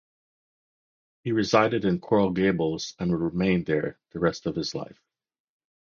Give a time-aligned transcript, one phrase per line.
[1.23, 4.99] He resided in Coral Gables and would remain there the rest of his life.